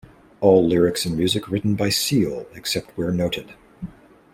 [0.39, 3.53] All lyrics and music written by Seal, except where noted.